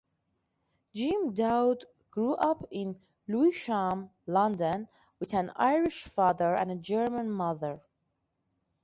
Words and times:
Jim 0.95 1.31
Dowd 1.35 1.83
grew 2.09 2.33
up 2.33 2.65
in 2.71 2.99
Lewisham, 3.27 4.09
London, 4.25 4.87
with 5.19 5.31
an 5.35 5.51
Irish 5.55 6.05
father 6.05 6.55
and 6.55 6.81
German 6.81 7.29
mother. 7.29 7.79